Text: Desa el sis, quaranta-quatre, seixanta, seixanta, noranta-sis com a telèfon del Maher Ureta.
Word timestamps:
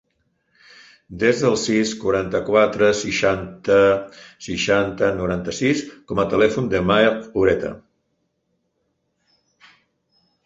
Desa 1.23 1.43
el 1.49 1.57
sis, 1.63 1.89
quaranta-quatre, 2.03 2.87
seixanta, 3.01 3.77
seixanta, 4.45 5.11
noranta-sis 5.19 5.83
com 6.13 6.21
a 6.23 6.27
telèfon 6.33 6.69
del 6.73 6.87
Maher 6.93 7.11
Ureta. 7.43 7.71